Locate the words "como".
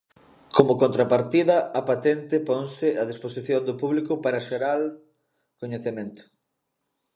0.55-0.73